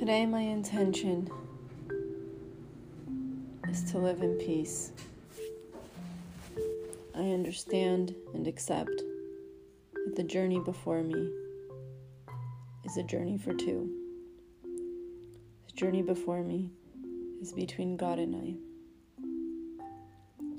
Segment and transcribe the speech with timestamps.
[0.00, 1.28] Today, my intention
[3.68, 4.92] is to live in peace.
[7.14, 9.02] I understand and accept
[9.92, 11.30] that the journey before me
[12.82, 13.94] is a journey for two.
[14.62, 16.70] The journey before me
[17.42, 18.54] is between God and I.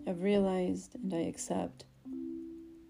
[0.07, 1.85] I've realized and I accept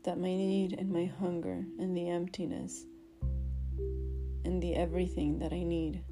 [0.04, 2.84] that my need and my hunger and the emptiness
[4.44, 6.04] and the everything that I need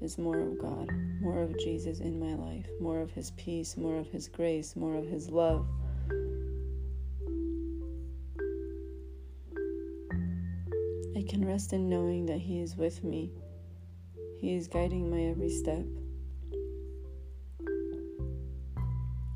[0.00, 3.96] is more of God, more of Jesus in my life, more of His peace, more
[3.96, 5.66] of His grace, more of His love.
[11.16, 13.32] I can rest in knowing that He is with me.
[14.38, 15.84] He is guiding my every step.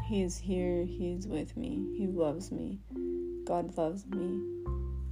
[0.05, 2.81] He is here, He is with me, He loves me.
[3.47, 4.41] God loves me.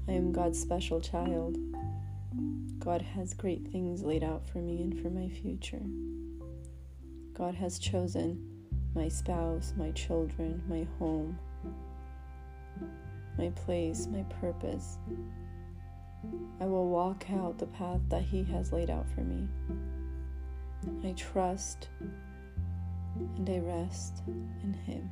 [0.08, 1.56] I am God's special child.
[2.78, 5.82] God has great things laid out for me and for my future.
[7.34, 8.40] God has chosen
[8.94, 11.38] my spouse, my children, my home,
[13.36, 14.98] my place, my purpose.
[16.60, 19.48] I will walk out the path that He has laid out for me.
[21.04, 21.88] I trust
[23.36, 25.10] and I rest in Him.